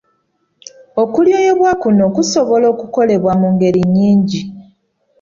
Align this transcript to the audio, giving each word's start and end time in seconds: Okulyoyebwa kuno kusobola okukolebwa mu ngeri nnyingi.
Okulyoyebwa 1.03 1.71
kuno 1.81 2.05
kusobola 2.15 2.65
okukolebwa 2.73 3.31
mu 3.41 3.47
ngeri 3.53 3.81
nnyingi. 3.87 4.41